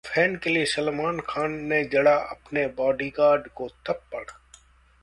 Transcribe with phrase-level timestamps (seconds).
[0.05, 4.25] fan के लिए सलमान खान ने जड़ा अपने बॉडीगार्ड को थप्पड़